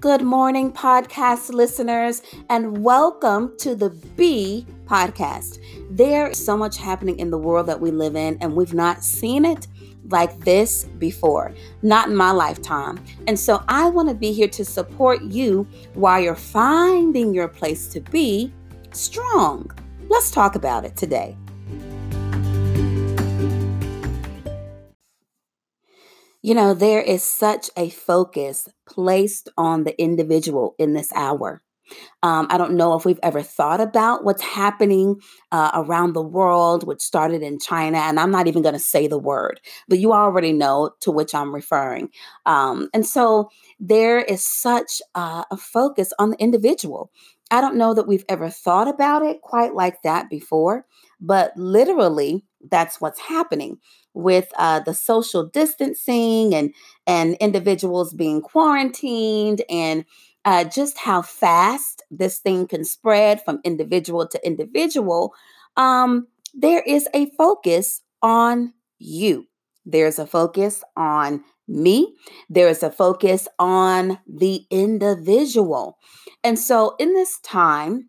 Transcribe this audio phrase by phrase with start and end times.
[0.00, 5.58] Good morning, podcast listeners, and welcome to the BE podcast.
[5.90, 9.44] There's so much happening in the world that we live in, and we've not seen
[9.44, 9.66] it
[10.08, 11.52] like this before,
[11.82, 13.00] not in my lifetime.
[13.26, 17.88] And so I want to be here to support you while you're finding your place
[17.88, 18.52] to be
[18.92, 19.68] strong.
[20.08, 21.36] Let's talk about it today.
[26.42, 31.62] You know, there is such a focus placed on the individual in this hour.
[32.22, 35.20] Um, I don't know if we've ever thought about what's happening
[35.52, 39.06] uh, around the world, which started in China, and I'm not even going to say
[39.06, 42.10] the word, but you already know to which I'm referring.
[42.44, 47.10] Um, and so there is such a focus on the individual.
[47.50, 50.84] I don't know that we've ever thought about it quite like that before,
[51.20, 53.78] but literally, that's what's happening
[54.14, 56.74] with uh, the social distancing and
[57.06, 60.04] and individuals being quarantined and
[60.44, 65.34] uh, just how fast this thing can spread from individual to individual.
[65.76, 69.46] Um, there is a focus on you.
[69.84, 72.14] There's a focus on me.
[72.48, 75.98] There is a focus on the individual.
[76.44, 78.07] And so, in this time,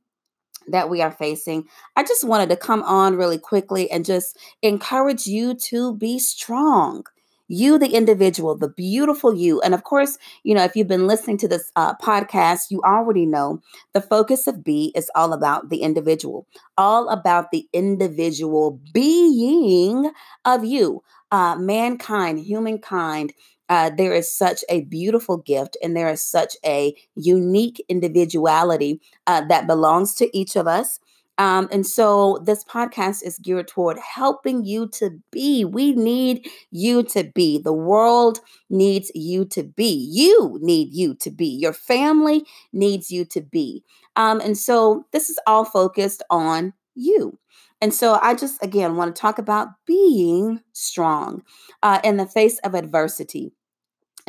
[0.71, 5.27] that we are facing, I just wanted to come on really quickly and just encourage
[5.27, 7.03] you to be strong.
[7.51, 9.59] You, the individual, the beautiful you.
[9.61, 13.25] And of course, you know, if you've been listening to this uh, podcast, you already
[13.25, 13.59] know
[13.93, 16.45] the focus of BE is all about the individual,
[16.77, 20.11] all about the individual being
[20.45, 23.33] of you, uh, mankind, humankind,
[23.69, 29.41] uh, there is such a beautiful gift and there is such a unique individuality uh,
[29.47, 30.99] that belongs to each of us.
[31.37, 35.63] Um, and so this podcast is geared toward helping you to be.
[35.63, 37.57] We need you to be.
[37.59, 40.09] The world needs you to be.
[40.11, 41.45] You need you to be.
[41.47, 43.83] Your family needs you to be.
[44.17, 47.39] Um, and so this is all focused on you.
[47.81, 51.43] And so I just, again, want to talk about being strong
[51.81, 53.53] uh, in the face of adversity.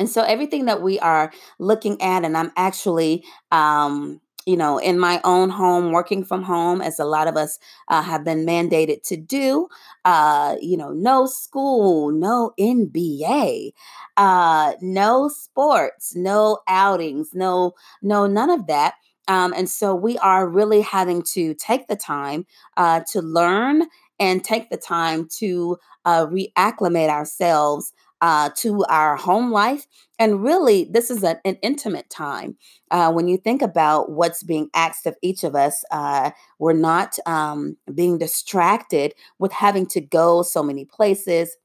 [0.01, 4.97] And so everything that we are looking at, and I'm actually, um, you know, in
[4.99, 9.03] my own home, working from home, as a lot of us uh, have been mandated
[9.03, 9.67] to do,
[10.03, 13.73] uh, you know, no school, no NBA,
[14.17, 18.95] uh, no sports, no outings, no, no, none of that.
[19.27, 22.45] Um, and so we are really having to take the time
[22.77, 23.83] uh, to learn
[24.19, 29.87] and take the time to uh, reacclimate ourselves uh, to our home life.
[30.19, 32.57] And really, this is an, an intimate time.
[32.91, 37.17] Uh, when you think about what's being asked of each of us, uh, we're not
[37.25, 41.55] um, being distracted with having to go so many places,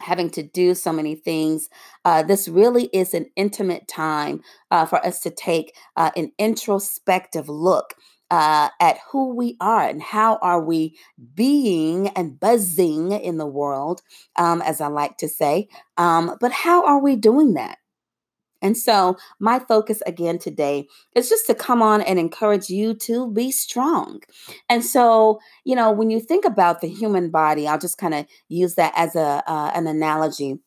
[0.00, 1.68] having to do so many things.
[2.04, 4.40] Uh, this really is an intimate time
[4.70, 7.94] uh, for us to take uh, an introspective look
[8.34, 10.98] uh, at who we are and how are we
[11.36, 14.02] being and buzzing in the world,
[14.34, 15.68] um, as I like to say.
[15.96, 17.78] Um, but how are we doing that?
[18.60, 23.30] And so, my focus again today is just to come on and encourage you to
[23.30, 24.20] be strong.
[24.68, 28.26] And so, you know, when you think about the human body, I'll just kind of
[28.48, 30.58] use that as a uh, an analogy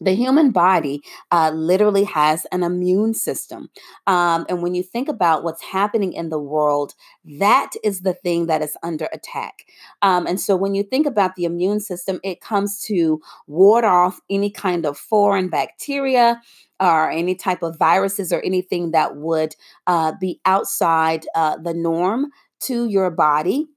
[0.00, 3.68] the human body uh, literally has an immune system.
[4.06, 6.94] Um, and when you think about what's happening in the world,
[7.24, 9.66] that is the thing that is under attack.
[10.02, 14.20] Um, and so when you think about the immune system, it comes to ward off
[14.30, 16.40] any kind of foreign bacteria
[16.80, 19.54] or any type of viruses or anything that would
[19.86, 23.68] uh, be outside uh, the norm to your body.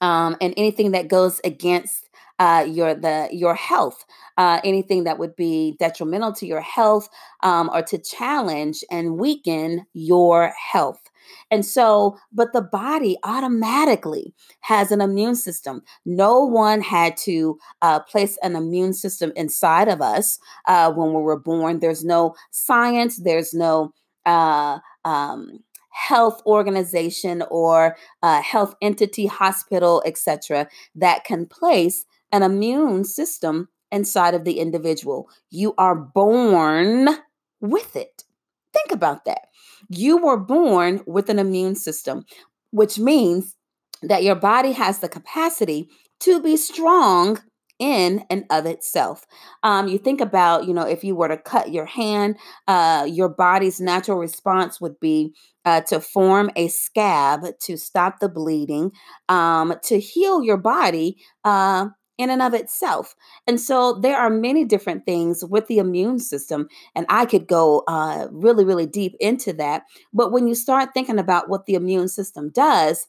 [0.00, 2.08] Um, and anything that goes against
[2.38, 4.04] uh, your the your health,
[4.36, 7.08] uh, anything that would be detrimental to your health
[7.42, 11.00] um, or to challenge and weaken your health.
[11.50, 15.82] And so, but the body automatically has an immune system.
[16.04, 21.22] No one had to uh, place an immune system inside of us uh, when we
[21.22, 21.80] were born.
[21.80, 23.92] There's no science, there's no
[24.26, 25.58] uh, um,
[25.90, 34.34] health organization or uh, health entity, hospital, etc., that can place an immune system inside
[34.34, 35.28] of the individual.
[35.50, 37.08] You are born
[37.60, 38.24] with it.
[38.72, 39.48] Think about that.
[39.88, 42.24] You were born with an immune system,
[42.70, 43.54] which means
[44.02, 45.88] that your body has the capacity
[46.20, 47.38] to be strong
[47.78, 49.26] in and of itself.
[49.64, 52.36] Um, you think about, you know, if you were to cut your hand,
[52.68, 55.34] uh, your body's natural response would be
[55.64, 58.92] uh, to form a scab to stop the bleeding,
[59.28, 61.16] um, to heal your body.
[61.44, 61.88] Uh,
[62.22, 63.14] in and of itself.
[63.46, 67.82] And so there are many different things with the immune system, and I could go
[67.88, 69.82] uh, really, really deep into that.
[70.14, 73.08] But when you start thinking about what the immune system does,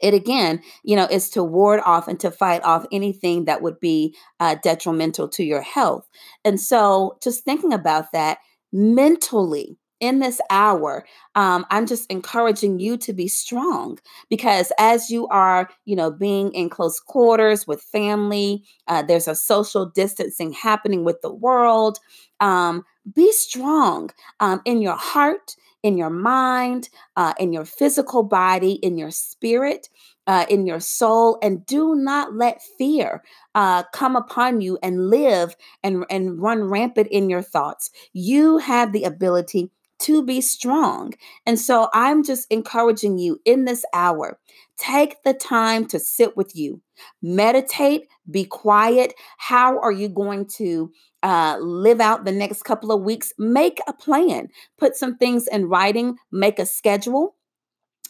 [0.00, 3.78] it again, you know, is to ward off and to fight off anything that would
[3.78, 6.08] be uh, detrimental to your health.
[6.44, 8.38] And so, just thinking about that
[8.72, 11.06] mentally, in this hour,
[11.36, 16.52] um, I'm just encouraging you to be strong because as you are, you know, being
[16.52, 22.00] in close quarters with family, uh, there's a social distancing happening with the world.
[22.40, 22.84] Um,
[23.14, 24.10] be strong
[24.40, 25.54] um, in your heart,
[25.84, 29.88] in your mind, uh, in your physical body, in your spirit.
[30.28, 33.24] Uh, in your soul, and do not let fear
[33.56, 37.90] uh, come upon you and live and, and run rampant in your thoughts.
[38.12, 39.72] You have the ability
[40.02, 41.14] to be strong.
[41.46, 44.38] And so I'm just encouraging you in this hour,
[44.76, 46.80] take the time to sit with you,
[47.22, 49.14] meditate, be quiet.
[49.38, 53.32] How are you going to uh, live out the next couple of weeks?
[53.38, 57.36] Make a plan, put some things in writing, make a schedule.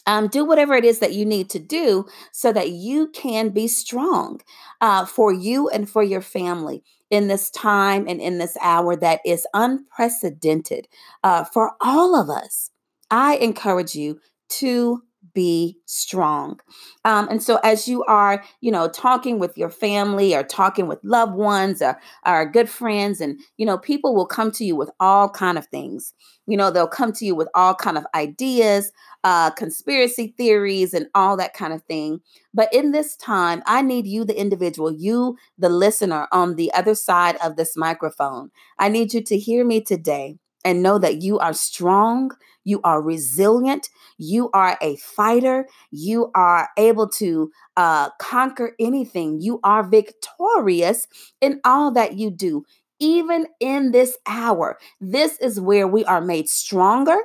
[0.05, 3.67] Um, do whatever it is that you need to do so that you can be
[3.67, 4.41] strong
[4.81, 9.21] uh, for you and for your family in this time and in this hour that
[9.25, 10.87] is unprecedented
[11.23, 12.71] uh, for all of us.
[13.11, 14.19] I encourage you
[14.49, 15.03] to
[15.33, 16.59] be strong.
[17.05, 20.99] Um, and so as you are, you know, talking with your family or talking with
[21.03, 24.91] loved ones or, or good friends, and you know, people will come to you with
[24.99, 26.13] all kind of things.
[26.45, 28.91] You know, they'll come to you with all kind of ideas,
[29.23, 32.19] uh, conspiracy theories, and all that kind of thing.
[32.53, 36.95] But in this time, I need you, the individual, you, the listener on the other
[36.95, 38.51] side of this microphone.
[38.77, 42.31] I need you to hear me today and know that you are strong,
[42.63, 49.59] you are resilient, you are a fighter, you are able to uh, conquer anything, you
[49.63, 51.07] are victorious
[51.41, 52.63] in all that you do.
[52.99, 57.17] Even in this hour, this is where we are made stronger.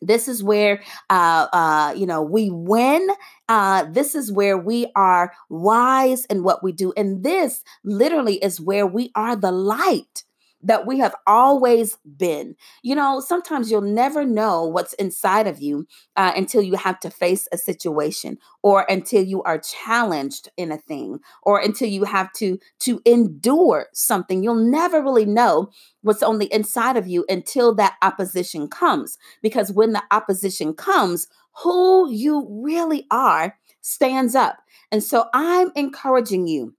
[0.00, 3.08] This is where, uh, uh, you know, we win.
[3.48, 6.92] Uh, this is where we are wise in what we do.
[6.96, 10.24] And this literally is where we are the light
[10.62, 12.56] that we have always been.
[12.82, 17.10] You know, sometimes you'll never know what's inside of you uh, until you have to
[17.10, 22.32] face a situation or until you are challenged in a thing or until you have
[22.34, 24.42] to to endure something.
[24.42, 25.70] You'll never really know
[26.02, 31.28] what's on the inside of you until that opposition comes because when the opposition comes,
[31.62, 34.58] who you really are stands up.
[34.92, 36.74] And so I'm encouraging you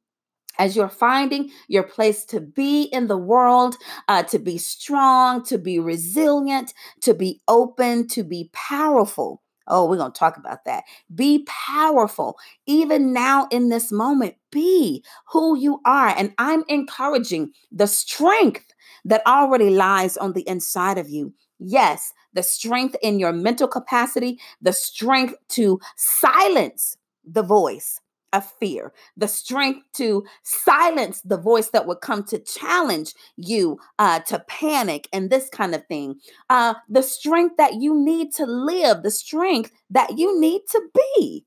[0.59, 3.75] as you're finding your place to be in the world,
[4.07, 9.41] uh, to be strong, to be resilient, to be open, to be powerful.
[9.67, 10.83] Oh, we're going to talk about that.
[11.13, 12.37] Be powerful.
[12.65, 16.09] Even now in this moment, be who you are.
[16.09, 18.65] And I'm encouraging the strength
[19.05, 21.33] that already lies on the inside of you.
[21.59, 28.01] Yes, the strength in your mental capacity, the strength to silence the voice
[28.33, 34.19] of fear, the strength to silence the voice that would come to challenge you uh,
[34.21, 36.15] to panic and this kind of thing,
[36.49, 41.45] uh, the strength that you need to live, the strength that you need to be.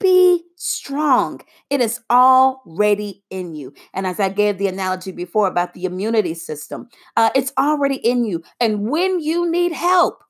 [0.00, 1.42] Be strong.
[1.70, 3.72] It is already in you.
[3.94, 8.24] And as I gave the analogy before about the immunity system, uh, it's already in
[8.24, 8.42] you.
[8.58, 10.24] And when you need help,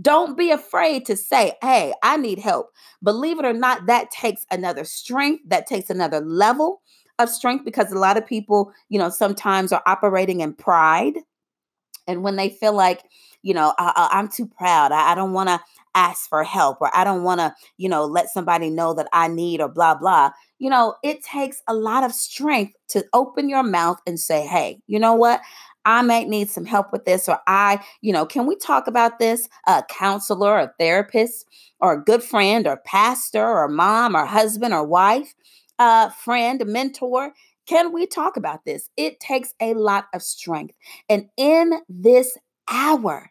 [0.00, 2.70] don't be afraid to say, Hey, I need help.
[3.02, 6.80] Believe it or not, that takes another strength, that takes another level
[7.18, 11.14] of strength because a lot of people, you know, sometimes are operating in pride.
[12.06, 13.02] And when they feel like,
[13.42, 15.60] you know, I, am too proud, I, I don't want to
[15.94, 19.28] ask for help, or I don't want to, you know, let somebody know that I
[19.28, 20.30] need, or blah, blah.
[20.58, 24.80] You know, it takes a lot of strength to open your mouth and say, hey,
[24.86, 25.40] you know what?
[25.84, 29.18] I might need some help with this, or I, you know, can we talk about
[29.18, 29.48] this?
[29.66, 31.46] A counselor, a therapist,
[31.80, 35.34] or a good friend, or pastor, or mom, or husband, or wife,
[35.78, 37.32] a friend, a mentor.
[37.66, 38.88] Can we talk about this?
[38.96, 40.74] It takes a lot of strength.
[41.08, 42.36] And in this
[42.68, 43.30] hour,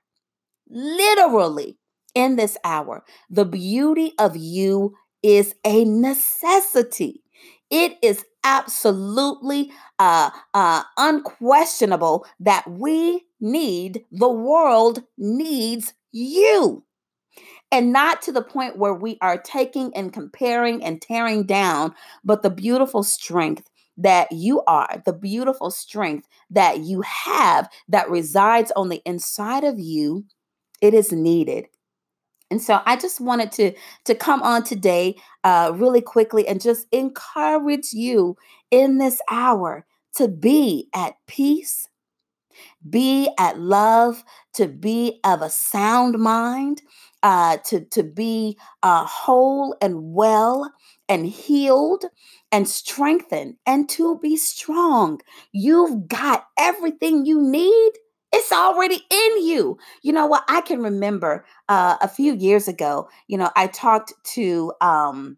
[0.69, 1.77] literally
[2.15, 7.23] in this hour, the beauty of you is a necessity.
[7.69, 16.83] It is absolutely uh, uh, unquestionable that we need, the world needs you.
[17.71, 22.43] And not to the point where we are taking and comparing and tearing down, but
[22.43, 28.89] the beautiful strength that you are, the beautiful strength that you have that resides on
[28.89, 30.25] the inside of you,
[30.81, 31.67] it is needed.
[32.51, 33.73] And so I just wanted to
[34.05, 38.35] to come on today uh, really quickly and just encourage you
[38.69, 41.87] in this hour to be at peace,
[42.89, 46.81] be at love, to be of a sound mind,
[47.23, 50.71] uh, to, to be uh, whole and well
[51.07, 52.05] and healed
[52.51, 55.21] and strengthened and to be strong.
[55.51, 57.91] You've got everything you need.
[58.33, 59.77] It's already in you.
[60.03, 60.43] You know what?
[60.47, 65.37] I can remember uh, a few years ago, you know, I talked to, um,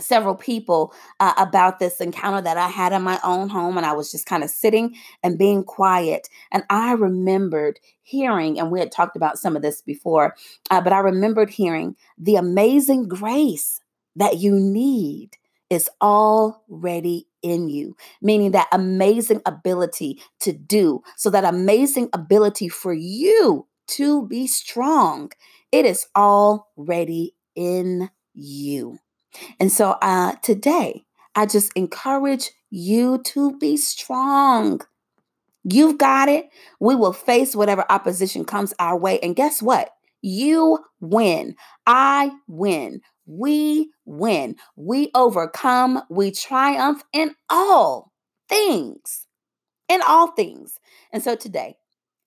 [0.00, 3.76] several people uh, about this encounter that I had in my own home.
[3.76, 6.28] And I was just kind of sitting and being quiet.
[6.52, 10.36] And I remembered hearing, and we had talked about some of this before,
[10.70, 13.80] uh, but I remembered hearing the amazing grace
[14.16, 15.30] that you need
[15.70, 21.02] is already in you, meaning that amazing ability to do.
[21.16, 25.30] So, that amazing ability for you to be strong,
[25.72, 28.98] it is already in you.
[29.58, 34.80] And so uh, today, I just encourage you to be strong.
[35.64, 36.48] You've got it.
[36.80, 39.20] We will face whatever opposition comes our way.
[39.20, 39.90] And guess what?
[40.22, 41.56] You win.
[41.86, 43.00] I win.
[43.30, 44.56] We win.
[44.74, 46.02] We overcome.
[46.10, 48.12] We triumph in all
[48.48, 49.26] things.
[49.88, 50.78] In all things.
[51.12, 51.76] And so today,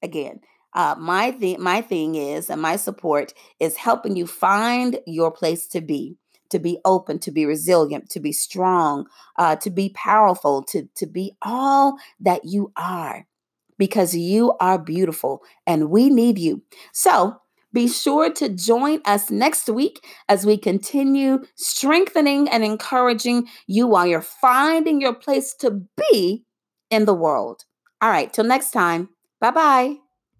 [0.01, 0.39] again,
[0.73, 5.67] uh, my thing, my thing is, and my support is helping you find your place
[5.67, 6.17] to be
[6.53, 9.07] to be open, to be resilient, to be strong,
[9.39, 13.25] uh, to be powerful, to, to be all that you are
[13.79, 16.61] because you are beautiful and we need you.
[16.93, 17.37] So
[17.73, 24.05] be sure to join us next week as we continue strengthening and encouraging you while
[24.05, 26.43] you're finding your place to be
[26.89, 27.63] in the world.
[28.01, 29.09] All right, till next time.
[29.41, 30.02] Bye bye.